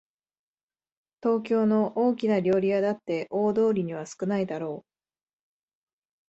[1.21, 4.85] 東京の大きな料理屋だって大通りには少ないだろう